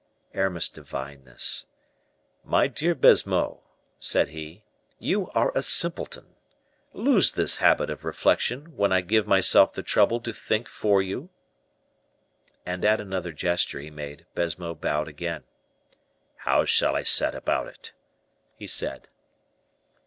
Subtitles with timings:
[0.33, 1.67] Aramis divined this.
[2.43, 3.61] "My dear Baisemeaux,"
[3.99, 4.63] said he,
[4.97, 6.33] "you are a simpleton.
[6.91, 11.29] Lose this habit of reflection when I give myself the trouble to think for you."
[12.65, 15.43] And at another gesture he made, Baisemeaux bowed again.
[16.37, 17.93] "How shall I set about it?"
[18.55, 19.07] he said.